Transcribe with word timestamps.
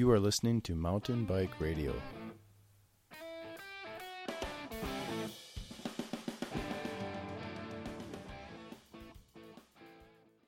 You 0.00 0.10
are 0.12 0.18
listening 0.18 0.62
to 0.62 0.74
Mountain 0.74 1.26
Bike 1.26 1.60
Radio. 1.60 1.92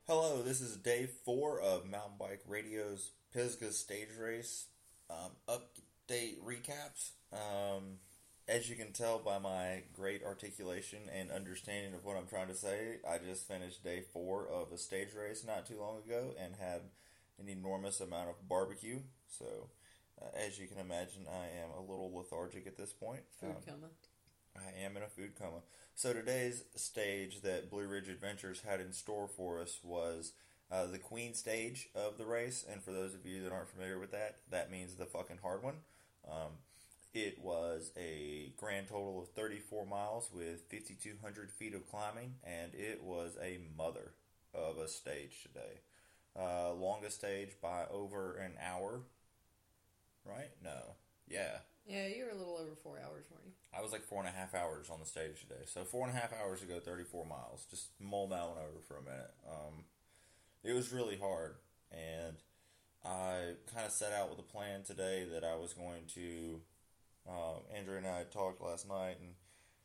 Hello, 0.07 0.41
this 0.41 0.63
is 0.63 0.79
day 0.79 1.07
four 1.27 1.61
of 1.61 1.85
Mountain 1.85 2.15
Bike 2.19 2.41
Radio's 2.49 3.11
Pisgah 3.35 3.73
stage 3.73 4.17
race 4.19 4.69
um, 5.11 5.33
update 5.47 6.39
recaps. 6.43 7.11
Um, 7.31 7.99
as 8.49 8.71
you 8.71 8.77
can 8.77 8.93
tell 8.93 9.19
by 9.19 9.39
my 9.39 9.83
great 9.93 10.25
articulation 10.25 11.01
and 11.15 11.31
understanding 11.31 11.93
of 11.93 12.07
what 12.07 12.17
I'm 12.17 12.27
trying 12.27 12.49
to 12.49 12.55
say, 12.55 13.01
I 13.07 13.19
just 13.19 13.47
finished 13.47 13.85
day 13.85 14.03
four 14.15 14.49
of 14.49 14.73
a 14.73 14.79
stage 14.79 15.13
race 15.15 15.45
not 15.47 15.67
too 15.67 15.79
long 15.79 15.99
ago 15.99 16.35
and 16.43 16.57
had 16.57 16.81
an 17.39 17.49
enormous 17.49 18.01
amount 18.01 18.31
of 18.31 18.49
barbecue. 18.49 19.01
So, 19.27 19.71
uh, 20.21 20.27
as 20.37 20.59
you 20.59 20.67
can 20.67 20.79
imagine, 20.79 21.27
I 21.31 21.47
am 21.63 21.71
a 21.77 21.81
little 21.81 22.13
lethargic 22.15 22.67
at 22.67 22.77
this 22.77 22.93
point. 22.93 23.23
Food 23.41 23.57
Um, 23.57 23.63
coma. 23.67 23.89
I 24.55 24.85
am 24.85 24.97
in 24.97 25.03
a 25.03 25.09
food 25.09 25.35
coma. 25.39 25.63
So 25.95 26.13
today's 26.13 26.65
stage 26.77 27.41
that 27.43 27.71
Blue 27.71 27.87
Ridge 27.87 28.09
Adventures 28.09 28.61
had 28.63 28.81
in 28.81 28.93
store 28.93 29.27
for 29.29 29.61
us 29.61 29.81
was 29.83 30.33
uh, 30.71 30.87
the 30.87 30.99
Queen 30.99 31.35
stage 31.35 31.89
of 31.95 32.19
the 32.19 32.27
race, 32.27 32.65
and 32.69 32.83
for 32.83 32.93
those 32.93 33.15
of 33.15 33.25
you 33.27 33.43
that 33.43 33.53
aren't 33.53 33.69
familiar 33.71 33.99
with 33.99 34.11
that, 34.13 34.39
that 34.51 34.71
means 34.71 34.95
the 34.95 35.07
fucking 35.07 35.39
hard 35.43 35.63
one. 35.63 35.77
Um, 36.31 36.59
it 37.15 37.39
was 37.39 37.93
a 37.97 38.53
grand 38.57 38.89
total 38.89 39.21
of 39.23 39.29
34 39.31 39.85
miles 39.87 40.31
with 40.33 40.63
5,200 40.71 41.51
feet 41.51 41.75
of 41.75 41.87
climbing, 41.91 42.35
and 42.45 42.75
it 42.75 43.03
was 43.03 43.37
a 43.43 43.59
mother 43.77 44.13
of 44.55 44.79
a 44.79 44.89
stage 44.89 45.43
today. 45.43 45.81
Uh, 46.39 46.73
longest 46.75 47.17
stage 47.17 47.51
by 47.61 47.85
over 47.91 48.37
an 48.37 48.53
hour, 48.61 49.01
right? 50.25 50.51
No. 50.63 50.97
Yeah. 51.29 51.59
Yeah, 51.87 52.07
you 52.07 52.25
were 52.25 52.31
a 52.31 52.37
little 52.37 52.57
over 52.57 52.77
four 52.83 52.99
hours, 52.99 53.27
weren't 53.31 53.45
you? 53.45 53.53
I 53.77 53.83
was 53.83 53.93
like 53.93 54.03
four 54.03 54.21
and 54.21 54.29
a 54.29 54.33
half 54.33 54.55
hours 54.55 54.89
on 54.91 55.01
the 55.01 55.07
stage 55.07 55.41
today. 55.41 55.63
So 55.67 55.85
four 55.85 56.07
and 56.07 56.17
a 56.17 56.21
half 56.21 56.33
hours 56.33 56.61
to 56.61 56.67
go 56.67 56.79
34 56.79 57.27
miles. 57.27 57.67
Just 57.71 57.89
mull 58.01 58.29
that 58.29 58.49
one 58.49 58.59
over 58.59 58.81
for 58.87 58.97
a 58.97 59.03
minute. 59.03 59.35
Um, 59.49 59.85
it 60.63 60.75
was 60.75 60.93
really 60.93 61.19
hard, 61.19 61.57
and 61.91 62.37
I 63.05 63.55
kind 63.75 63.85
of 63.85 63.93
set 63.93 64.13
out 64.13 64.31
with 64.31 64.39
a 64.39 64.43
plan 64.43 64.85
today 64.85 65.27
that 65.33 65.45
I 65.45 65.57
was 65.57 65.73
going 65.73 66.05
to. 66.15 66.61
Uh, 67.29 67.59
Andrea 67.77 67.99
and 67.99 68.07
I 68.07 68.25
talked 68.25 68.61
last 68.63 68.89
night, 68.89 69.17
and 69.21 69.35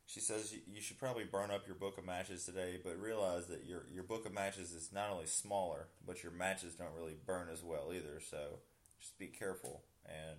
she 0.08 0.20
says 0.20 0.54
you, 0.66 0.80
should 0.80 0.98
probably 0.98 1.24
burn 1.24 1.50
up 1.50 1.66
your 1.66 1.76
book 1.76 1.98
of 1.98 2.06
matches 2.06 2.46
today, 2.46 2.78
but 2.82 2.98
realize 2.98 3.46
that 3.48 3.66
your 3.66 3.84
your 3.92 4.04
book 4.04 4.24
of 4.24 4.32
matches 4.32 4.72
is 4.72 4.88
not 4.90 5.10
only 5.10 5.26
smaller, 5.26 5.88
but 6.04 6.22
your 6.22 6.32
matches 6.32 6.74
don't 6.74 6.94
really 6.96 7.16
burn 7.26 7.48
as 7.52 7.62
well 7.62 7.92
either. 7.94 8.18
So 8.18 8.60
just 8.98 9.18
be 9.18 9.26
careful. 9.26 9.82
And 10.06 10.38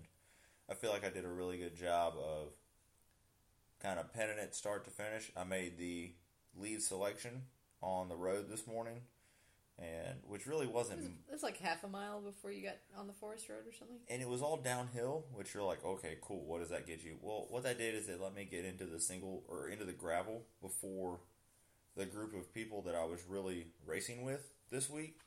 I 0.68 0.74
feel 0.74 0.90
like 0.90 1.06
I 1.06 1.12
did 1.12 1.24
a 1.24 1.30
really 1.30 1.60
good 1.60 1.76
job 1.76 2.16
of 2.18 2.48
kind 3.80 4.00
of 4.00 4.12
penning 4.12 4.40
it 4.40 4.56
start 4.56 4.86
to 4.86 4.92
finish. 4.92 5.32
I 5.38 5.44
made 5.44 5.78
the 5.78 6.14
lead 6.58 6.82
selection 6.82 7.44
on 7.80 8.10
the 8.10 8.16
road 8.16 8.50
this 8.50 8.66
morning, 8.66 9.02
and 9.82 10.20
which 10.28 10.46
really 10.46 10.66
It 10.66 10.74
was, 10.74 10.90
wasn't 10.90 11.06
it 11.06 11.32
was 11.32 11.42
like 11.44 11.58
half 11.58 11.84
a 11.84 11.88
mile 11.88 12.20
before 12.22 12.52
you 12.52 12.62
got 12.64 12.78
on 12.98 13.08
the 13.08 13.14
forest 13.14 13.48
road 13.48 13.66
or 13.68 13.72
something. 13.74 13.98
and 14.10 14.22
it 14.22 14.28
was 14.28 14.42
all 14.42 14.58
downhill, 14.58 15.26
which 15.34 15.54
you're 15.54 15.64
like, 15.64 15.84
okay, 15.86 16.18
cool. 16.22 16.44
What 16.46 16.60
does 16.60 16.70
that 16.70 16.86
get 16.86 17.04
you? 17.04 17.18
Well, 17.22 17.48
what 17.50 17.64
that 17.64 17.78
did 17.78 17.96
is 17.96 18.10
it 18.10 18.20
let 18.22 18.36
me 18.36 18.46
get 18.50 18.66
into 18.66 18.86
the 18.86 19.00
single 19.00 19.44
or 19.48 19.70
into 19.70 19.86
the 19.86 19.94
gravel 19.94 20.44
before 20.62 21.22
the 21.96 22.06
group 22.06 22.34
of 22.36 22.54
people 22.54 22.82
that 22.84 22.96
I 22.96 23.06
was 23.06 23.22
really 23.28 23.68
racing 23.86 24.24
with 24.24 24.52
this 24.70 24.90
week, 24.90 25.18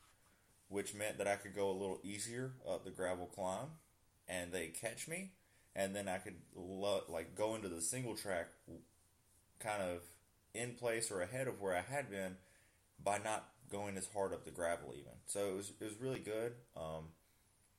which 0.69 0.93
meant 0.93 1.17
that 1.17 1.27
I 1.27 1.35
could 1.35 1.55
go 1.55 1.69
a 1.69 1.73
little 1.73 1.99
easier 2.03 2.53
up 2.69 2.83
the 2.85 2.91
gravel 2.91 3.25
climb, 3.25 3.67
and 4.27 4.51
they 4.51 4.67
catch 4.67 5.07
me, 5.07 5.31
and 5.75 5.95
then 5.95 6.07
I 6.07 6.17
could 6.17 6.35
lo- 6.55 7.03
like 7.09 7.35
go 7.35 7.55
into 7.55 7.69
the 7.69 7.81
single 7.81 8.15
track, 8.15 8.47
kind 9.59 9.81
of 9.81 10.01
in 10.53 10.73
place 10.73 11.09
or 11.11 11.21
ahead 11.21 11.47
of 11.47 11.59
where 11.61 11.75
I 11.75 11.81
had 11.81 12.09
been 12.09 12.37
by 13.03 13.17
not 13.17 13.49
going 13.71 13.97
as 13.97 14.07
hard 14.13 14.33
up 14.33 14.45
the 14.45 14.51
gravel 14.51 14.93
even. 14.93 15.13
So 15.25 15.49
it 15.49 15.55
was 15.55 15.73
it 15.79 15.85
was 15.85 15.99
really 15.99 16.19
good. 16.19 16.53
Um, 16.75 17.09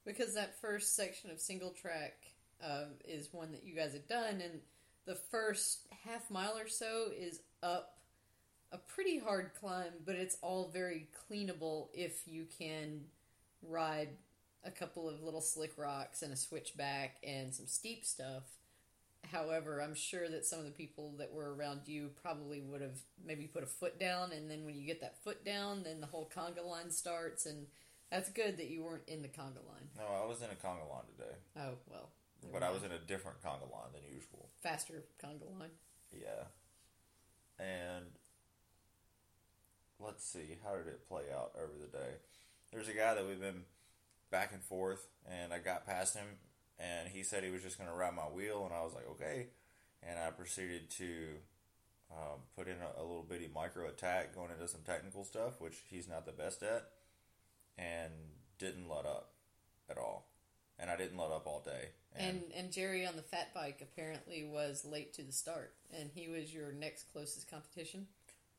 Because 0.04 0.34
that 0.34 0.60
first 0.60 0.94
section 0.96 1.30
of 1.30 1.40
single 1.40 1.70
track 1.70 2.14
uh, 2.62 2.86
is 3.06 3.32
one 3.32 3.52
that 3.52 3.64
you 3.64 3.74
guys 3.74 3.92
had 3.92 4.06
done, 4.08 4.40
and 4.42 4.60
the 5.06 5.14
first 5.14 5.86
half 6.04 6.30
mile 6.30 6.56
or 6.58 6.68
so 6.68 7.08
is 7.16 7.40
up 7.62 7.98
a 8.72 8.78
pretty 8.78 9.18
hard 9.18 9.52
climb, 9.58 9.92
but 10.04 10.16
it's 10.16 10.36
all 10.42 10.68
very 10.72 11.08
cleanable 11.30 11.88
if 11.94 12.26
you 12.26 12.46
can 12.58 13.02
ride 13.62 14.08
a 14.64 14.70
couple 14.70 15.08
of 15.08 15.22
little 15.22 15.40
slick 15.40 15.72
rocks 15.76 16.22
and 16.22 16.32
a 16.32 16.36
switchback 16.36 17.16
and 17.22 17.54
some 17.54 17.66
steep 17.66 18.04
stuff. 18.04 18.42
However, 19.34 19.82
I'm 19.82 19.96
sure 19.96 20.28
that 20.28 20.46
some 20.46 20.60
of 20.60 20.64
the 20.64 20.70
people 20.70 21.12
that 21.18 21.32
were 21.32 21.54
around 21.54 21.80
you 21.86 22.10
probably 22.22 22.60
would 22.60 22.80
have 22.80 23.00
maybe 23.26 23.46
put 23.48 23.64
a 23.64 23.66
foot 23.66 23.98
down, 23.98 24.30
and 24.30 24.48
then 24.48 24.64
when 24.64 24.76
you 24.76 24.86
get 24.86 25.00
that 25.00 25.18
foot 25.24 25.44
down, 25.44 25.82
then 25.82 26.00
the 26.00 26.06
whole 26.06 26.30
conga 26.32 26.64
line 26.64 26.90
starts, 26.92 27.44
and 27.44 27.66
that's 28.12 28.28
good 28.30 28.56
that 28.58 28.70
you 28.70 28.84
weren't 28.84 29.08
in 29.08 29.22
the 29.22 29.28
conga 29.28 29.66
line. 29.66 29.88
No, 29.98 30.04
I 30.22 30.24
was 30.24 30.38
in 30.38 30.46
a 30.50 30.66
conga 30.66 30.88
line 30.88 31.04
today, 31.18 31.34
Oh 31.58 31.74
well, 31.90 32.10
but 32.52 32.62
I 32.62 32.70
was 32.70 32.84
in 32.84 32.92
a 32.92 32.98
different 32.98 33.42
conga 33.42 33.68
line 33.72 33.90
than 33.92 34.02
usual. 34.14 34.48
faster 34.62 35.02
conga 35.20 35.50
line. 35.58 35.70
Yeah, 36.12 36.44
and 37.58 38.04
let's 39.98 40.24
see, 40.24 40.58
how 40.64 40.76
did 40.76 40.86
it 40.86 41.08
play 41.08 41.24
out 41.34 41.52
over 41.56 41.72
the 41.80 41.88
day? 41.98 42.14
There's 42.72 42.88
a 42.88 42.92
guy 42.94 43.14
that 43.14 43.26
we've 43.26 43.40
been 43.40 43.62
back 44.30 44.52
and 44.52 44.62
forth, 44.62 45.08
and 45.28 45.52
I 45.52 45.58
got 45.58 45.86
past 45.86 46.14
him, 46.16 46.26
and 46.78 47.08
he 47.08 47.22
said 47.22 47.44
he 47.44 47.50
was 47.50 47.62
just 47.62 47.78
going 47.78 47.90
to 47.90 47.96
ride 47.96 48.14
my 48.14 48.22
wheel, 48.22 48.64
and 48.64 48.74
I 48.74 48.82
was 48.82 48.94
like, 48.94 49.08
okay, 49.12 49.48
and 50.02 50.18
I 50.18 50.30
proceeded 50.30 50.90
to 50.90 51.36
um, 52.10 52.40
put 52.56 52.68
in 52.68 52.76
a, 52.76 53.00
a 53.00 53.02
little 53.02 53.26
bitty 53.28 53.48
micro 53.54 53.88
attack, 53.88 54.34
going 54.34 54.50
into 54.50 54.68
some 54.68 54.82
technical 54.84 55.24
stuff, 55.24 55.60
which 55.60 55.82
he's 55.88 56.08
not 56.08 56.26
the 56.26 56.32
best 56.32 56.62
at, 56.62 56.88
and 57.78 58.12
didn't 58.58 58.88
let 58.88 59.06
up 59.06 59.32
at 59.90 59.98
all. 59.98 60.28
And 60.78 60.90
I 60.90 60.96
didn't 60.96 61.18
let 61.18 61.30
up 61.30 61.46
all 61.46 61.62
day. 61.64 61.90
And 62.16 62.42
and 62.56 62.72
Jerry 62.72 63.06
on 63.06 63.16
the 63.16 63.22
fat 63.22 63.52
bike 63.54 63.80
apparently 63.82 64.44
was 64.44 64.84
late 64.84 65.12
to 65.14 65.22
the 65.22 65.32
start, 65.32 65.72
and 65.96 66.10
he 66.14 66.28
was 66.28 66.52
your 66.52 66.72
next 66.72 67.04
closest 67.12 67.50
competition. 67.50 68.06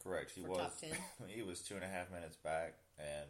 Correct. 0.04 0.32
He 0.32 0.42
was. 0.42 0.60
top 0.60 0.80
10? 0.80 0.90
he 1.28 1.42
was 1.42 1.62
two 1.62 1.76
and 1.76 1.84
a 1.84 1.88
half 1.88 2.12
minutes 2.12 2.36
back, 2.36 2.76
and 3.00 3.28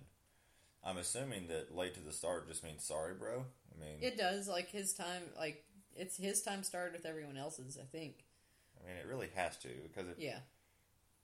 I'm 0.83 0.97
assuming 0.97 1.47
that 1.47 1.75
late 1.75 1.93
to 1.95 2.01
the 2.01 2.11
start 2.11 2.47
just 2.47 2.63
means 2.63 2.83
sorry, 2.83 3.13
bro. 3.13 3.45
I 3.75 3.83
mean, 3.83 3.97
It 4.01 4.17
does 4.17 4.47
like 4.47 4.69
his 4.69 4.93
time, 4.93 5.23
like 5.37 5.63
it's 5.95 6.17
his 6.17 6.41
time 6.41 6.63
started 6.63 6.93
with 6.93 7.05
everyone 7.05 7.37
else's. 7.37 7.77
I 7.81 7.85
think. 7.85 8.25
I 8.79 8.87
mean, 8.87 8.97
it 8.97 9.07
really 9.07 9.29
has 9.35 9.57
to 9.57 9.69
because 9.83 10.09
it. 10.09 10.17
Yeah. 10.19 10.39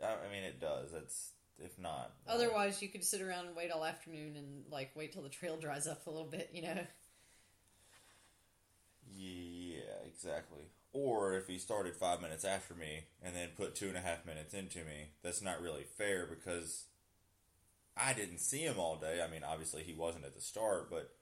I, 0.02 0.32
mean, 0.34 0.44
it 0.44 0.60
does. 0.60 0.94
It's 0.94 1.32
if 1.60 1.78
not. 1.78 2.14
Otherwise, 2.28 2.82
you 2.82 2.90
could 2.90 3.04
sit 3.04 3.22
around 3.22 3.46
and 3.48 3.56
wait 3.56 3.72
all 3.72 3.86
afternoon 3.86 4.36
and 4.36 4.64
like 4.72 4.92
wait 4.96 5.14
till 5.14 5.22
the 5.22 5.30
trail 5.30 5.58
dries 5.58 5.88
up 5.88 6.08
a 6.08 6.10
little 6.10 6.28
bit. 6.28 6.50
You 6.54 6.64
know. 6.64 6.80
Yeah, 9.14 10.08
exactly. 10.08 10.64
Or 10.94 11.36
if 11.36 11.48
he 11.48 11.58
started 11.58 11.96
five 11.96 12.22
minutes 12.22 12.44
after 12.44 12.74
me 12.74 13.06
and 13.22 13.36
then 13.36 13.50
put 13.56 13.76
two 13.76 13.88
and 13.88 13.98
a 13.98 14.02
half 14.02 14.26
minutes 14.26 14.54
into 14.54 14.80
me, 14.80 15.12
that's 15.22 15.42
not 15.42 15.62
really 15.62 15.84
fair 15.84 16.26
because 16.26 16.86
I 17.96 18.14
didn't 18.14 18.40
see 18.40 18.60
him 18.60 18.80
all 18.80 18.98
day. 18.98 19.22
I 19.22 19.30
mean, 19.30 19.44
obviously 19.44 19.84
he 19.84 19.94
wasn't 19.94 20.26
at 20.26 20.36
the 20.36 20.42
start, 20.42 20.90
but 20.90 21.14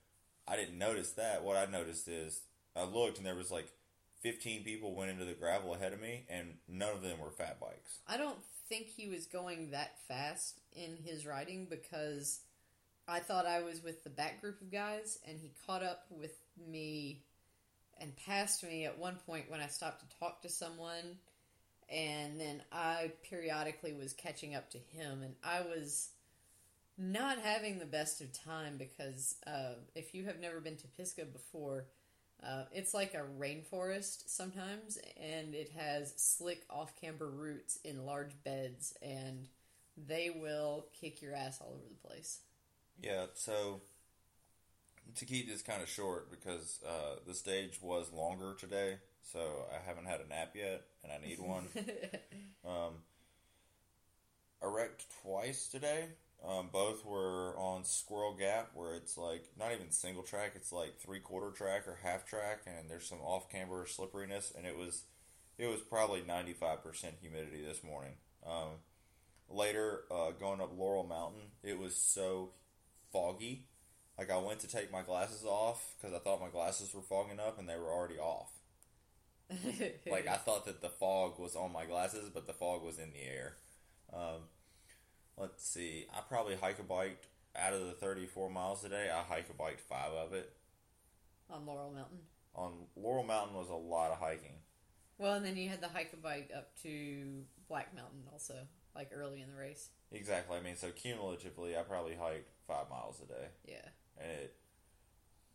I 0.50 0.56
didn't 0.56 0.78
notice 0.78 1.12
that. 1.12 1.44
What 1.44 1.58
I 1.58 1.66
noticed 1.70 2.08
is 2.08 2.42
I 2.76 2.84
looked 2.84 3.18
and 3.18 3.26
there 3.26 3.36
was 3.36 3.52
like 3.52 3.70
15 4.22 4.64
people 4.64 4.96
went 4.96 5.12
into 5.12 5.26
the 5.26 5.34
gravel 5.34 5.74
ahead 5.74 5.94
of 5.94 6.02
me, 6.02 6.26
and 6.30 6.56
none 6.68 6.94
of 6.94 7.02
them 7.02 7.20
were 7.20 7.32
fat 7.32 7.60
bikes. 7.60 8.00
I 8.08 8.18
don't 8.18 8.40
think 8.68 8.88
he 8.88 9.08
was 9.08 9.26
going 9.26 9.72
that 9.72 9.98
fast 10.08 10.60
in 10.74 10.98
his 11.04 11.26
riding 11.26 11.68
because 11.70 12.42
I 13.08 13.20
thought 13.20 13.46
I 13.46 13.62
was 13.62 13.84
with 13.84 14.04
the 14.04 14.10
back 14.10 14.42
group 14.42 14.62
of 14.62 14.72
guys, 14.72 15.20
and 15.28 15.40
he 15.40 15.54
caught 15.66 15.84
up 15.84 16.06
with 16.10 16.38
me 16.70 17.24
and 18.00 18.16
passed 18.26 18.64
me 18.64 18.86
at 18.86 18.98
one 18.98 19.18
point 19.26 19.50
when 19.50 19.62
I 19.62 19.68
stopped 19.68 20.02
to 20.02 20.20
talk 20.20 20.42
to 20.42 20.50
someone, 20.50 21.18
and 21.90 22.40
then 22.40 22.62
I 22.72 23.12
periodically 23.30 23.94
was 23.94 24.14
catching 24.14 24.54
up 24.54 24.70
to 24.72 24.78
him, 24.78 25.22
and 25.24 25.36
I 25.44 25.62
was 25.62 26.10
not 27.00 27.40
having 27.40 27.80
the 27.80 27.86
best 27.86 28.20
of 28.22 28.34
time 28.34 28.76
because 28.78 29.36
uh, 29.48 29.76
if 29.96 30.14
you 30.14 30.26
have 30.26 30.40
never 30.40 30.60
been 30.60 30.76
to 30.78 30.88
Pisgah 30.88 31.26
before, 31.26 31.86
uh, 32.44 32.64
it's 32.72 32.94
like 32.94 33.14
a 33.14 33.24
rainforest 33.40 34.24
sometimes, 34.28 34.98
and 35.18 35.56
it 35.56 35.72
has 35.78 36.14
slick 36.18 36.64
off 36.70 36.96
camber 37.00 37.30
roots 37.30 37.80
in 37.84 38.06
large 38.06 38.32
beds, 38.44 38.94
and 39.02 39.48
they 39.98 40.30
will 40.30 40.88
kick 41.00 41.22
your 41.22 41.34
ass 41.34 41.60
all 41.62 41.74
over 41.74 41.88
the 41.90 42.08
place. 42.08 42.40
Yeah, 43.02 43.26
so 43.34 43.82
to 45.16 45.26
keep 45.26 45.50
this 45.50 45.62
kind 45.62 45.82
of 45.82 45.90
short 45.90 46.30
because 46.30 46.80
uh, 46.88 47.16
the 47.28 47.34
stage 47.34 47.80
was 47.82 48.12
longer 48.14 48.56
today, 48.58 48.98
so 49.22 49.66
I 49.72 49.86
haven't 49.86 50.06
had 50.06 50.22
a 50.22 50.28
nap 50.28 50.52
yet, 50.56 50.84
and 51.04 51.12
I 51.12 51.26
need 51.26 51.40
one. 51.40 51.68
um, 52.66 52.94
I 54.62 54.68
wrecked 54.68 55.06
twice 55.24 55.68
today, 55.68 56.06
Um, 56.48 56.70
both 56.72 57.06
were 57.06 57.58
on 57.58 57.84
Squirrel 57.84 58.34
Gap, 58.34 58.72
where 58.74 58.96
it's 58.96 59.18
like 59.18 59.46
not 59.60 59.74
even 59.74 59.92
single 59.92 60.24
track; 60.24 60.54
it's 60.56 60.72
like 60.72 60.98
three 60.98 61.20
quarter 61.20 61.52
track 61.52 61.88
or 61.88 62.00
half 62.02 62.26
track, 62.26 62.62
and 62.66 62.90
there's 62.90 63.08
some 63.08 63.20
off 63.20 63.50
camber 63.50 63.86
slipperiness, 63.86 64.54
and 64.56 64.66
it 64.66 64.78
was 64.78 65.04
it 65.58 65.68
was 65.68 65.82
probably 65.82 66.22
ninety 66.26 66.54
five 66.54 66.82
percent 66.82 67.16
humidity 67.22 67.64
this 67.64 67.84
morning. 67.84 68.14
Um, 68.48 68.80
later, 69.50 70.04
uh, 70.10 70.32
going 70.32 70.62
up 70.62 70.72
Laurel 70.78 71.04
Mountain, 71.04 71.52
it 71.62 71.78
was 71.78 71.96
so 71.98 72.52
foggy. 73.12 73.66
Like 74.18 74.32
I 74.32 74.38
went 74.38 74.60
to 74.62 74.68
take 74.68 74.92
my 74.92 75.02
glasses 75.02 75.44
off 75.46 75.96
because 75.98 76.16
I 76.16 76.20
thought 76.20 76.42
my 76.42 76.50
glasses 76.50 76.94
were 76.94 77.02
fogging 77.02 77.40
up, 77.40 77.60
and 77.60 77.68
they 77.68 77.76
were 77.76 77.92
already 77.92 78.18
off. 78.18 78.52
Like 80.10 80.28
I 80.28 80.36
thought 80.36 80.66
that 80.66 80.82
the 80.82 80.90
fog 80.90 81.40
was 81.40 81.56
on 81.56 81.72
my 81.72 81.86
glasses, 81.86 82.30
but 82.34 82.48
the 82.48 82.54
fog 82.54 82.84
was 82.84 82.98
in 82.98 83.12
the 83.12 83.24
air. 83.24 83.56
Um, 84.14 84.44
let's 85.40 85.68
see. 85.68 86.06
I 86.14 86.22
probably 86.28 86.56
hike 86.56 86.80
a 86.80 86.84
bike 86.84 87.28
out 87.56 87.74
of 87.74 87.86
the 87.86 87.94
34 87.94 88.50
miles 88.50 88.84
a 88.84 88.90
day. 88.90 89.10
I 89.14 89.22
hike 89.24 89.50
a 89.50 89.54
bike 89.54 89.80
five 89.80 90.12
of 90.14 90.34
it. 90.34 90.52
on 91.50 91.66
Laurel 91.66 91.92
Mountain. 91.92 92.20
On 92.56 92.74
Laurel 92.96 93.24
Mountain 93.24 93.56
was 93.56 93.70
a 93.70 93.74
lot 93.76 94.12
of 94.12 94.20
hiking. 94.20 94.56
Well, 95.18 95.34
and 95.34 95.46
then 95.46 95.58
you 95.58 95.70
had 95.70 95.82
the 95.82 95.88
hike 95.90 96.12
a 96.14 96.18
bike 96.18 96.50
up 96.56 96.70
to 96.84 97.44
Black 97.68 97.94
Mountain 97.96 98.24
also, 98.32 98.56
like 98.96 99.10
early 99.14 99.42
in 99.42 99.50
the 99.50 99.56
race. 99.56 99.90
Exactly. 100.12 100.58
I 100.58 100.62
mean, 100.62 100.76
so 100.78 100.92
cumulatively, 100.92 101.78
I 101.78 101.82
probably 101.82 102.16
hiked 102.16 102.50
five 102.68 102.90
miles 102.90 103.22
a 103.22 103.26
day, 103.28 103.48
Yeah. 103.68 103.88
and 104.22 104.32
it 104.32 104.56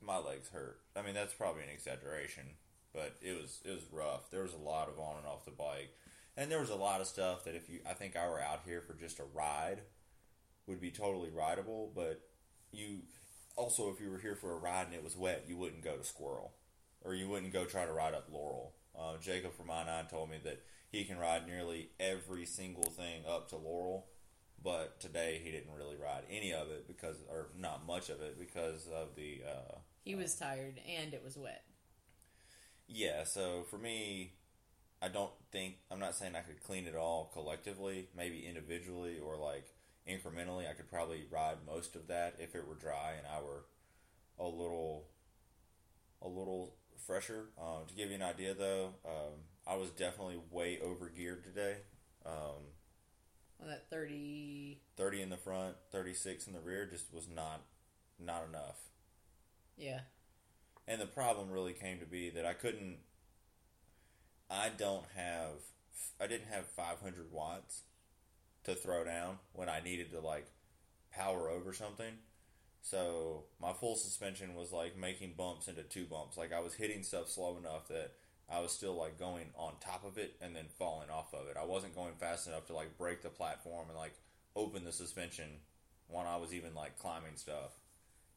my 0.01 0.19
legs 0.19 0.49
hurt. 0.51 0.81
I 0.95 1.01
mean, 1.03 1.15
that's 1.15 1.33
probably 1.33 1.63
an 1.63 1.71
exaggeration, 1.71 2.45
but 2.93 3.17
it 3.23 3.41
was 3.41 3.61
it 3.65 3.71
was 3.71 3.85
rough. 3.91 4.31
There 4.31 4.43
was 4.43 4.53
a 4.53 4.59
lot 4.59 4.89
of 4.89 4.99
on 4.99 5.17
and 5.19 5.27
off 5.27 5.45
the 5.47 5.51
bike, 5.51 5.91
and 6.37 6.51
there 6.51 6.61
was 6.61 6.71
a 6.71 6.75
lot 6.77 7.01
of 7.01 7.07
stuff 7.07 7.45
that 7.45 7.55
if 7.55 7.69
you, 7.69 7.81
I 7.89 7.95
think 7.95 8.17
I 8.17 8.29
were 8.29 8.41
out 8.41 8.63
here 8.65 8.81
for 8.81 8.95
just 8.95 9.19
a 9.21 9.25
ride, 9.35 9.83
would 10.67 10.81
be 10.81 10.91
totally 10.91 11.31
rideable. 11.31 11.93
But 11.95 12.21
you 12.73 13.03
also, 13.57 13.91
if 13.93 14.01
you 14.01 14.11
were 14.11 14.19
here 14.19 14.35
for 14.37 14.53
a 14.53 14.57
ride 14.59 14.87
and 14.87 14.95
it 14.95 15.05
was 15.05 15.17
wet, 15.17 15.45
you 15.49 15.57
wouldn't 15.57 15.85
go 15.85 15.97
to 15.97 16.05
Squirrel, 16.05 16.53
or 17.03 17.15
you 17.15 17.29
wouldn't 17.29 17.53
go 17.53 17.65
try 17.65 17.85
to 17.85 17.93
ride 17.93 18.15
up 18.15 18.29
Laurel. 18.33 18.75
Uh, 18.99 19.17
Jacob 19.21 19.53
from 19.55 19.67
I9 19.69 20.09
told 20.09 20.31
me 20.31 20.37
that 20.45 20.63
he 20.91 21.05
can 21.05 21.19
ride 21.19 21.47
nearly 21.47 21.91
every 21.99 22.47
single 22.47 22.85
thing 22.91 23.23
up 23.29 23.49
to 23.51 23.57
Laurel, 23.57 24.07
but 24.63 25.01
today 25.01 25.41
he 25.43 25.51
didn't 25.51 25.75
really 25.77 25.97
ride 25.97 26.23
any 26.31 26.53
of 26.53 26.71
it 26.71 26.87
because, 26.87 27.17
or 27.29 27.49
not 27.59 27.87
much 27.87 28.09
of 28.09 28.21
it 28.23 28.39
because 28.39 28.87
of 28.89 29.15
the. 29.17 29.43
Uh, 29.47 29.79
He 30.05 30.15
was 30.15 30.35
tired 30.37 30.81
and 30.89 31.13
it 31.15 31.23
was 31.25 31.37
wet. 31.37 31.65
yeah, 32.87 33.25
so 33.25 33.65
for 33.69 33.79
me, 33.79 34.35
I 35.05 35.09
don't 35.09 35.33
think 35.53 35.75
I'm 35.91 35.99
not 35.99 36.15
saying 36.15 36.35
I 36.35 36.41
could 36.41 36.63
clean 36.63 36.87
it 36.87 36.97
all 36.97 37.31
collectively, 37.35 38.09
maybe 38.17 38.47
individually 38.47 39.19
or 39.19 39.37
like 39.37 39.67
incrementally. 40.09 40.69
I 40.69 40.73
could 40.73 40.89
probably 40.89 41.25
ride 41.31 41.59
most 41.67 41.95
of 41.95 42.07
that 42.07 42.37
if 42.39 42.55
it 42.55 42.67
were 42.67 42.75
dry 42.75 43.13
and 43.19 43.27
I 43.27 43.43
were 43.43 43.65
a 44.39 44.49
little 44.49 45.05
a 46.23 46.29
little 46.29 46.75
fresher. 47.07 47.51
Um, 47.61 47.87
to 47.87 47.95
give 47.95 48.09
you 48.09 48.15
an 48.15 48.23
idea, 48.23 48.55
though, 48.55 48.95
um, 49.05 49.33
I 49.67 49.77
was 49.77 49.91
definitely 49.91 50.39
way 50.51 50.79
over 50.83 51.11
geared 51.11 51.45
today. 51.45 51.77
Um, 52.25 52.73
On 53.61 53.69
that 53.69 53.91
30. 53.91 54.81
30 54.97 55.23
in 55.23 55.29
the 55.29 55.37
front, 55.37 55.77
36 55.93 56.47
in 56.47 56.55
the 56.55 56.61
rear 56.61 56.87
just 56.87 57.13
was 57.13 57.29
not 57.29 57.61
not 58.19 58.45
enough. 58.49 58.79
Yeah. 59.77 60.01
And 60.87 61.01
the 61.01 61.07
problem 61.07 61.51
really 61.51 61.73
came 61.73 61.99
to 62.01 62.07
be 62.07 62.31
that 62.31 62.47
I 62.47 62.55
couldn't. 62.55 62.99
I 64.51 64.71
don't 64.77 65.07
have. 65.17 65.61
I 66.21 66.27
didn't 66.27 66.49
have 66.51 66.67
500 66.67 67.33
watts 67.33 67.83
to 68.65 68.75
throw 68.75 69.05
down 69.05 69.39
when 69.53 69.69
I 69.69 69.81
needed 69.81 70.11
to 70.13 70.21
like 70.21 70.47
power 71.13 71.49
over 71.49 71.73
something. 71.73 72.15
So 72.83 73.45
my 73.61 73.73
full 73.73 73.97
suspension 73.97 74.55
was 74.55 74.71
like 74.73 74.97
making 74.97 75.35
bumps 75.37 75.69
into 75.69 75.83
two 75.83 76.05
bumps. 76.05 76.37
Like 76.37 76.53
I 76.53 76.61
was 76.61 76.75
hitting 76.75 77.03
stuff 77.03 77.31
slow 77.31 77.57
enough 77.57 77.89
that 77.89 78.13
I 78.51 78.61
was 78.61 78.73
still 78.73 78.95
like 78.95 79.19
going 79.19 79.47
on 79.57 79.73
top 79.81 80.05
of 80.05 80.19
it 80.19 80.37
and 80.41 80.55
then 80.55 80.67
falling 80.79 81.09
off 81.11 81.33
of 81.33 81.49
it. 81.49 81.57
I 81.61 81.65
wasn't 81.65 81.95
going 81.95 82.15
fast 82.21 82.47
enough 82.47 82.67
to 82.67 82.75
like 82.75 82.99
break 82.99 83.23
the 83.23 83.31
platform 83.31 83.89
and 83.89 83.97
like 83.97 84.15
open 84.55 84.85
the 84.85 84.93
suspension 84.93 85.49
when 86.09 86.27
I 86.27 86.37
was 86.37 86.53
even 86.53 86.75
like 86.75 86.99
climbing 86.99 87.37
stuff. 87.37 87.73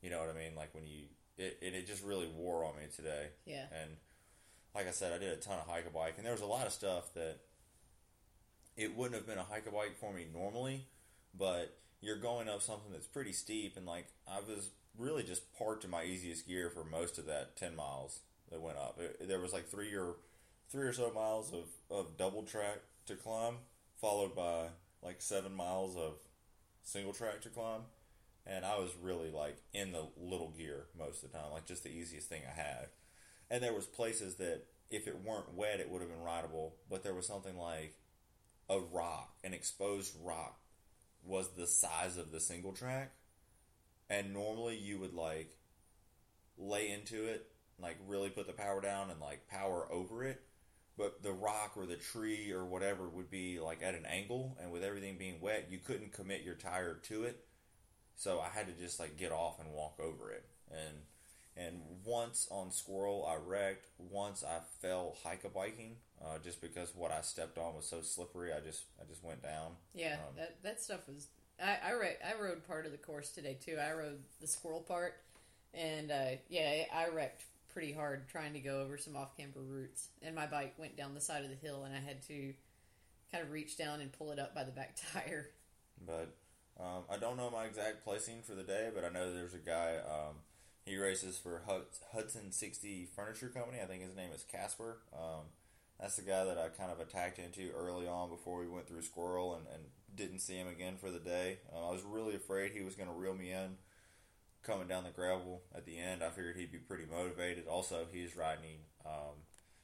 You 0.02 0.10
know 0.10 0.20
what 0.20 0.30
I 0.30 0.40
mean? 0.40 0.56
Like 0.56 0.74
when 0.74 0.86
you 0.86 1.04
it, 1.38 1.58
it, 1.62 1.74
it 1.74 1.88
just 1.88 2.04
really 2.04 2.28
wore 2.28 2.66
on 2.66 2.76
me 2.78 2.84
today. 2.96 3.28
Yeah. 3.46 3.66
And 3.82 3.92
like 4.78 4.88
I 4.88 4.92
said, 4.92 5.12
I 5.12 5.18
did 5.18 5.34
a 5.34 5.38
ton 5.38 5.58
of 5.58 5.68
hike 5.68 5.88
a 5.88 5.90
bike, 5.90 6.14
and 6.18 6.26
there 6.26 6.34
was 6.34 6.42
a 6.42 6.46
lot 6.46 6.68
of 6.68 6.72
stuff 6.72 7.12
that 7.16 7.38
it 8.76 8.96
wouldn't 8.96 9.16
have 9.16 9.26
been 9.26 9.40
a 9.40 9.44
hike 9.44 9.66
a 9.66 9.72
bike 9.72 9.98
for 10.00 10.14
me 10.14 10.28
normally, 10.32 10.86
but 11.36 11.76
you're 12.00 12.20
going 12.20 12.48
up 12.48 12.62
something 12.62 12.92
that's 12.92 13.08
pretty 13.08 13.34
steep, 13.34 13.76
and 13.76 13.88
like 13.88 14.06
I 14.28 14.38
was 14.38 14.70
really 14.96 15.24
just 15.24 15.52
parked 15.58 15.84
in 15.84 15.90
my 15.90 16.04
easiest 16.04 16.48
gear 16.48 16.70
for 16.70 16.84
most 16.84 17.18
of 17.18 17.26
that 17.26 17.58
ten 17.58 17.76
miles 17.76 18.20
that 18.52 18.62
went 18.62 18.78
up. 18.78 19.00
It, 19.00 19.28
there 19.28 19.40
was 19.40 19.52
like 19.52 19.68
three 19.68 19.96
or 19.96 20.18
three 20.72 20.86
or 20.86 20.94
so 20.94 21.12
miles 21.12 21.52
of, 21.52 21.66
of 21.90 22.16
double 22.16 22.44
track 22.44 22.82
to 23.08 23.16
climb, 23.16 23.56
followed 24.00 24.36
by 24.36 24.68
like 25.02 25.24
seven 25.24 25.56
miles 25.56 25.96
of 25.96 26.14
single 26.84 27.14
track 27.14 27.42
to 27.42 27.50
climb 27.50 27.82
and 28.46 28.64
I 28.66 28.78
was 28.78 28.92
really 29.02 29.30
like 29.30 29.58
in 29.74 29.92
the 29.92 30.06
little 30.18 30.54
gear 30.58 30.86
most 30.98 31.24
of 31.24 31.32
the 31.32 31.38
time, 31.38 31.52
like 31.52 31.66
just 31.66 31.84
the 31.84 31.90
easiest 31.90 32.30
thing 32.30 32.44
I 32.48 32.56
had. 32.56 32.88
And 33.50 33.64
there 33.64 33.74
was 33.74 33.86
places 33.86 34.36
that 34.36 34.64
if 34.90 35.08
it 35.08 35.24
weren't 35.24 35.54
wet, 35.54 35.80
it 35.80 35.90
would 35.90 36.02
have 36.02 36.10
been 36.10 36.22
rideable, 36.22 36.76
but 36.90 37.04
there 37.04 37.14
was 37.14 37.28
something 37.28 37.58
like 37.58 37.96
a 38.70 38.80
rock, 38.80 39.34
an 39.44 39.54
exposed 39.54 40.16
rock, 40.24 40.60
was 41.24 41.50
the 41.56 41.68
size 41.68 42.18
of 42.18 42.32
the 42.32 42.40
single 42.40 42.74
track, 42.74 43.12
and 44.10 44.34
normally 44.34 44.78
you 44.78 45.00
would 45.00 45.14
like 45.14 45.56
lay 46.58 46.90
into 46.90 47.26
it, 47.26 47.48
like 47.80 47.98
really 48.08 48.30
put 48.30 48.48
the 48.48 48.54
power 48.54 48.82
down 48.82 49.10
and 49.10 49.20
like 49.20 49.48
power 49.48 49.88
over 49.92 50.24
it. 50.24 50.42
But 50.98 51.22
the 51.22 51.32
rock 51.32 51.74
or 51.76 51.86
the 51.86 51.96
tree 51.96 52.52
or 52.52 52.66
whatever 52.66 53.08
would 53.08 53.30
be 53.30 53.60
like 53.60 53.84
at 53.84 53.94
an 53.94 54.06
angle, 54.06 54.58
and 54.62 54.72
with 54.72 54.84
everything 54.84 55.18
being 55.18 55.42
wet, 55.42 55.68
you 55.70 55.80
couldn't 55.80 56.14
commit 56.14 56.44
your 56.44 56.56
tire 56.56 56.96
to 57.04 57.24
it 57.24 57.46
so 58.18 58.40
I 58.40 58.50
had 58.50 58.68
to 58.68 58.74
just 58.74 59.00
like 59.00 59.16
get 59.16 59.32
off 59.32 59.60
and 59.60 59.72
walk 59.72 60.00
over 60.00 60.32
it. 60.32 60.44
Once 62.08 62.48
on 62.50 62.72
Squirrel, 62.72 63.28
I 63.30 63.36
wrecked. 63.36 63.88
Once 63.98 64.42
I 64.42 64.60
fell 64.82 65.18
hike 65.24 65.44
a 65.44 65.50
biking, 65.50 65.98
uh, 66.24 66.38
just 66.42 66.62
because 66.62 66.96
what 66.96 67.12
I 67.12 67.20
stepped 67.20 67.58
on 67.58 67.76
was 67.76 67.86
so 67.86 68.02
slippery. 68.02 68.54
I 68.54 68.62
just 68.62 68.86
I 69.00 69.04
just 69.06 69.24
went 69.24 69.44
down. 69.44 69.72
Yeah, 69.94 70.14
Um, 70.14 70.36
that 70.38 70.64
that 70.64 70.82
stuff 70.82 71.08
was. 71.08 71.28
I 71.62 71.78
I, 71.86 71.92
re- 71.92 72.18
I 72.26 72.42
rode 72.42 72.66
part 72.66 72.86
of 72.86 72.94
the 72.94 72.98
course 72.98 73.32
today 73.32 73.58
too. 73.60 73.78
I 73.78 73.92
rode 73.92 74.20
the 74.40 74.48
squirrel 74.48 74.80
part, 74.80 75.16
and 75.74 76.10
uh, 76.10 76.38
yeah, 76.50 76.84
I 76.94 77.10
wrecked 77.10 77.44
pretty 77.74 77.92
hard 77.92 78.30
trying 78.30 78.54
to 78.54 78.60
go 78.60 78.82
over 78.82 78.98
some 78.98 79.18
off 79.18 79.36
camber 79.36 79.60
roots, 79.60 80.08
and 80.22 80.34
my 80.34 80.48
bike 80.48 80.76
went 80.78 80.96
down 80.96 81.14
the 81.14 81.22
side 81.22 81.44
of 81.44 81.50
the 81.50 81.68
hill, 81.68 81.84
and 81.84 81.94
I 81.94 82.00
had 82.00 82.22
to 82.28 82.54
kind 83.34 83.44
of 83.44 83.52
reach 83.52 83.78
down 83.78 84.00
and 84.00 84.14
pull 84.14 84.32
it 84.32 84.40
up 84.40 84.56
by 84.56 84.64
the 84.64 84.72
back 84.72 84.96
tire. 85.14 85.50
But 86.06 86.34
um, 86.80 87.04
I 87.12 87.18
don't 87.18 87.36
know 87.36 87.50
my 87.50 87.66
exact 87.66 88.06
placing 88.06 88.44
for 88.44 88.54
the 88.54 88.64
day, 88.64 88.92
but 88.96 89.04
I 89.04 89.10
know 89.10 89.34
there's 89.34 89.54
a 89.54 89.58
guy. 89.58 89.98
Um, 89.98 90.36
he 90.88 90.98
races 90.98 91.38
for 91.38 91.62
Hudson 92.14 92.52
60 92.52 93.10
Furniture 93.16 93.50
Company. 93.50 93.80
I 93.84 93.86
think 93.86 94.04
his 94.04 94.16
name 94.16 94.32
is 94.34 94.44
Casper. 94.50 95.00
Um, 95.14 95.46
that's 96.00 96.16
the 96.16 96.22
guy 96.22 96.46
that 96.46 96.58
I 96.58 96.70
kind 96.70 96.92
of 96.92 97.00
attacked 97.00 97.40
into 97.40 97.72
early 97.76 98.08
on 98.08 98.30
before 98.30 98.60
we 98.60 98.68
went 98.68 98.88
through 98.88 99.02
Squirrel 99.02 99.56
and, 99.56 99.66
and 99.74 99.84
didn't 100.16 100.40
see 100.40 100.56
him 100.56 100.68
again 100.68 100.96
for 100.98 101.12
the 101.12 101.20
day. 101.20 101.60
Uh, 101.74 101.90
I 101.90 101.92
was 101.92 102.04
really 102.04 102.36
afraid 102.36 102.72
he 102.72 102.84
was 102.84 102.96
going 102.96 103.10
to 103.10 103.16
reel 103.16 103.34
me 103.34 103.52
in 103.52 103.76
coming 104.64 104.88
down 104.88 105.04
the 105.04 105.10
gravel 105.10 105.64
at 105.76 105.86
the 105.86 105.98
end. 105.98 106.24
I 106.24 106.30
figured 106.30 106.56
he'd 106.56 106.72
be 106.72 106.78
pretty 106.78 107.06
motivated. 107.10 107.68
Also, 107.68 108.06
he's 108.12 108.36
riding, 108.36 108.80
um, 109.06 109.44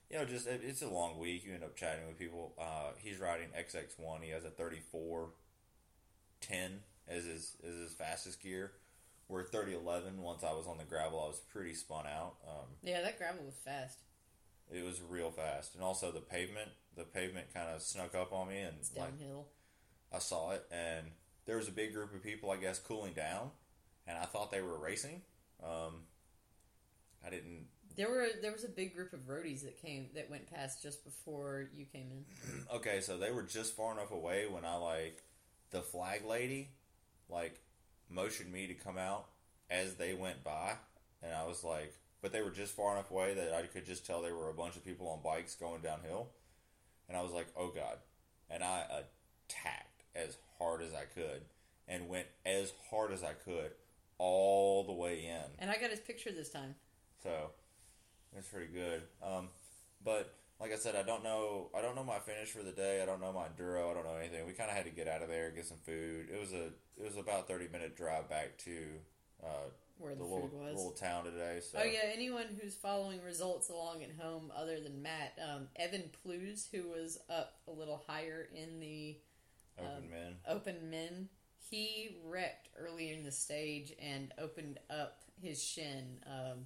you 0.10 0.18
know, 0.18 0.26
just 0.26 0.48
it, 0.48 0.62
it's 0.64 0.82
a 0.82 0.90
long 0.90 1.20
week. 1.20 1.46
You 1.46 1.54
end 1.54 1.64
up 1.64 1.76
chatting 1.76 2.08
with 2.08 2.18
people. 2.18 2.54
Uh, 2.60 2.92
he's 2.98 3.20
riding 3.20 3.48
XX1. 3.58 4.22
He 4.22 4.30
has 4.32 4.46
a 4.46 4.50
34 4.50 5.30
10 6.42 6.80
as 7.08 7.26
his, 7.26 7.58
as 7.68 7.76
his 7.76 7.94
fastest 7.94 8.42
gear. 8.42 8.72
Where 9.28 9.44
3011, 9.44 10.22
once 10.22 10.44
I 10.44 10.52
was 10.52 10.68
on 10.68 10.78
the 10.78 10.84
gravel, 10.84 11.22
I 11.24 11.28
was 11.28 11.40
pretty 11.40 11.74
spun 11.74 12.06
out. 12.06 12.36
Um, 12.48 12.66
Yeah, 12.84 13.02
that 13.02 13.18
gravel 13.18 13.46
was 13.46 13.56
fast. 13.64 14.00
it 14.72 14.84
was 14.84 15.02
real 15.02 15.32
fast. 15.32 15.76
And 15.76 15.84
also 15.84 16.12
the 16.12 16.20
pavement, 16.20 16.70
the 16.96 17.04
pavement 17.04 17.54
kind 17.54 17.70
of 17.70 17.82
snuck 17.82 18.16
up 18.16 18.34
on 18.34 18.50
me 18.50 18.60
and 18.60 18.78
It's 18.80 18.96
like. 18.96 19.10
I 20.12 20.20
saw 20.20 20.52
it 20.52 20.66
and 20.72 21.08
there 21.46 21.58
was 21.58 21.68
a 21.68 21.72
big 21.72 21.94
group 21.94 22.14
of 22.14 22.22
people, 22.22 22.52
I 22.52 22.58
guess, 22.58 22.80
cooling 22.80 23.14
down 23.14 23.50
and 24.08 24.18
I 24.18 24.26
thought 24.26 24.52
they 24.52 24.62
were 24.62 24.78
racing. 24.78 25.22
Um, 25.64 26.04
I 27.26 27.30
didn't 27.30 27.68
There 27.96 28.10
were 28.10 28.28
there 28.42 28.52
was 28.52 28.64
a 28.64 28.70
big 28.70 28.94
group 28.94 29.14
of 29.14 29.22
roadies 29.22 29.64
that 29.64 29.82
came 29.82 30.10
that 30.16 30.30
went 30.30 30.52
past 30.52 30.84
just 30.84 31.04
before 31.04 31.70
you 31.74 31.86
came 31.86 32.10
in. 32.12 32.26
okay, 32.76 33.00
so 33.02 33.18
they 33.18 33.32
were 33.32 33.44
just 33.44 33.76
far 33.76 33.94
enough 33.94 34.12
away 34.12 34.46
when 34.48 34.66
I 34.66 34.76
like 34.76 35.24
the 35.72 35.82
flag 35.82 36.26
lady 36.26 36.70
like 37.30 37.60
motioned 38.10 38.52
me 38.52 38.68
to 38.68 38.74
come 38.74 38.98
out 38.98 39.26
as 39.70 39.96
they 39.96 40.14
went 40.14 40.44
by, 40.44 40.74
and 41.22 41.34
I 41.34 41.46
was 41.46 41.64
like, 41.64 41.94
but 42.22 42.32
they 42.32 42.42
were 42.42 42.52
just 42.52 42.76
far 42.76 42.94
enough 42.94 43.12
away 43.12 43.34
that 43.34 43.54
I 43.54 43.64
could 43.64 43.86
just 43.86 44.06
tell 44.06 44.22
they 44.22 44.32
were 44.32 44.50
a 44.50 44.54
bunch 44.54 44.76
of 44.76 44.86
people 44.86 45.08
on 45.08 45.20
bikes 45.24 45.56
going 45.56 45.82
downhill, 45.82 46.30
and 47.08 47.18
I 47.18 47.22
was 47.22 47.32
like, 47.32 47.48
oh 47.58 47.70
god, 47.70 47.98
and 48.50 48.64
I 48.64 48.84
attacked 49.50 50.04
as 50.16 50.38
hard 50.60 50.82
as 50.82 50.94
I 50.94 51.06
could, 51.06 51.42
and 51.88 52.08
went 52.08 52.28
as 52.46 52.72
hard 52.90 53.12
as 53.12 53.24
I 53.24 53.34
could 53.34 53.72
all 54.18 54.84
the 54.84 54.94
way 54.94 55.26
in. 55.26 55.52
And 55.60 55.70
I 55.70 55.78
got 55.78 55.90
his 55.90 56.00
picture 56.00 56.32
this 56.32 56.50
time. 56.50 56.76
So 57.22 57.50
it's 58.38 58.48
pretty 58.48 58.72
good. 58.72 59.02
Um, 59.22 59.50
but 60.04 60.33
I 60.74 60.78
said, 60.78 60.96
I 60.96 61.04
don't 61.04 61.24
know. 61.24 61.70
I 61.78 61.82
don't 61.82 61.96
know 61.96 62.04
my 62.04 62.20
finish 62.20 62.50
for 62.50 62.64
the 62.64 62.72
day. 62.72 63.02
I 63.02 63.06
don't 63.06 63.22
know 63.22 63.32
my 63.32 63.46
enduro. 63.46 63.92
I 63.92 63.94
don't 63.94 64.06
know 64.06 64.16
anything. 64.20 64.46
We 64.46 64.54
kind 64.54 64.70
of 64.70 64.76
had 64.76 64.86
to 64.86 64.92
get 64.92 65.08
out 65.08 65.22
of 65.22 65.30
there, 65.30 65.52
get 65.52 65.66
some 65.66 65.78
food. 65.86 66.28
It 66.34 66.40
was 66.40 66.52
a 66.54 66.66
it 66.98 67.06
was 67.06 67.18
about 67.18 67.48
thirty 67.48 67.68
minute 67.72 67.96
drive 67.96 68.30
back 68.30 68.58
to 68.60 68.78
uh, 69.44 69.48
Where 69.98 70.14
the, 70.16 70.20
the 70.20 70.24
little 70.26 70.48
food 70.50 70.60
was. 70.60 70.76
little 70.76 70.92
town 70.92 71.26
today. 71.26 71.60
So 71.62 71.80
Oh 71.82 71.84
yeah, 71.86 72.00
anyone 72.14 72.46
who's 72.60 72.76
following 72.76 73.22
results 73.24 73.70
along 73.70 74.04
at 74.04 74.12
home 74.20 74.52
other 74.56 74.80
than 74.80 75.02
Matt, 75.02 75.38
um, 75.44 75.68
Evan 75.76 76.10
Plews, 76.24 76.68
who 76.72 76.90
was 76.90 77.20
up 77.30 77.60
a 77.68 77.72
little 77.72 78.04
higher 78.08 78.48
in 78.56 78.80
the 78.80 79.18
open 79.80 80.04
um, 80.04 80.10
men. 80.10 80.36
open 80.48 80.90
men, 80.90 81.30
he 81.70 82.18
wrecked 82.26 82.70
early 82.78 83.12
in 83.12 83.24
the 83.24 83.32
stage 83.32 83.94
and 84.02 84.32
opened 84.40 84.80
up 84.90 85.22
his 85.42 85.62
shin. 85.64 86.20
Um, 86.28 86.66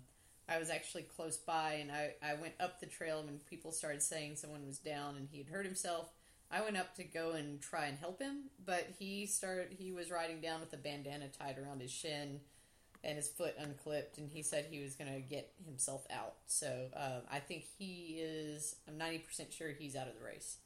I 0.50 0.60
was 0.60 0.70
actually 0.70 1.04
close 1.04 1.38
by, 1.38 1.74
and 1.82 1.92
I, 1.92 2.14
I 2.24 2.36
went 2.36 2.54
up 2.60 2.80
the 2.80 2.86
trail 2.86 3.22
when 3.24 3.40
people 3.50 3.72
started 3.72 4.02
saying 4.02 4.38
someone 4.38 4.66
was 4.66 4.78
down 4.78 5.18
and 5.18 5.28
he 5.30 5.38
had 5.40 5.48
hurt 5.48 5.66
himself. 5.66 6.10
I 6.50 6.62
went 6.62 6.78
up 6.78 6.96
to 6.96 7.04
go 7.04 7.32
and 7.32 7.62
try 7.62 7.88
and 7.88 7.98
help 7.98 8.22
him, 8.22 8.44
but 8.66 8.88
he 8.98 9.26
started. 9.26 9.76
He 9.78 9.92
was 9.92 10.10
riding 10.10 10.40
down 10.40 10.62
with 10.62 10.72
a 10.72 10.78
bandana 10.78 11.28
tied 11.28 11.58
around 11.58 11.82
his 11.82 11.92
shin 11.92 12.40
and 13.04 13.18
his 13.18 13.28
foot 13.28 13.56
unclipped, 13.60 14.18
and 14.18 14.30
he 14.32 14.42
said 14.42 14.66
he 14.70 14.82
was 14.82 14.96
going 14.96 15.14
to 15.14 15.20
get 15.20 15.52
himself 15.66 16.06
out. 16.10 16.36
So 16.46 16.88
uh, 16.96 17.20
I 17.30 17.40
think 17.40 17.66
he 17.78 18.20
is. 18.22 18.78
I'm 18.88 18.98
ninety 18.98 19.20
percent 19.20 19.52
sure 19.52 19.70
he's 19.78 19.96
out 19.98 20.08
of 20.08 20.14
the 20.18 20.26
race. 20.26 20.58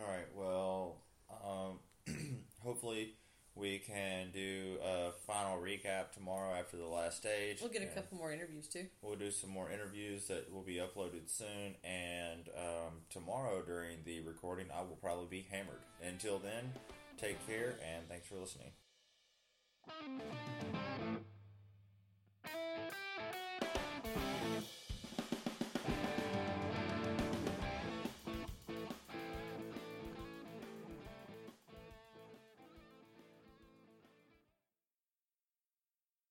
All 0.00 0.10
right. 0.10 0.26
Well, 0.34 0.96
um, 1.44 2.14
hopefully 2.62 3.14
we 3.56 3.78
can 3.78 4.32
do 4.34 4.76
a 4.84 5.12
final 5.26 5.58
recap 5.58 6.12
tomorrow 6.12 6.52
after 6.52 6.76
the 6.76 6.86
last 6.86 7.16
stage. 7.16 7.58
We'll 7.62 7.70
get 7.70 7.82
a 7.82 7.86
couple 7.86 8.18
more 8.18 8.30
interviews 8.30 8.68
too. 8.68 8.84
We'll 9.00 9.16
do 9.16 9.30
some 9.30 9.48
more 9.48 9.70
interviews 9.70 10.28
that 10.28 10.52
will 10.52 10.62
be 10.62 10.74
uploaded 10.74 11.30
soon. 11.30 11.74
And 11.82 12.50
um, 12.54 12.92
tomorrow 13.08 13.62
during 13.62 13.98
the 14.04 14.20
recording, 14.20 14.66
I 14.76 14.82
will 14.82 14.98
probably 15.00 15.26
be 15.30 15.46
hammered. 15.50 15.80
Until 16.06 16.38
then, 16.38 16.70
take 17.16 17.44
care 17.46 17.76
and 17.82 18.06
thanks 18.08 18.28
for 18.28 18.36
listening. 18.36 18.72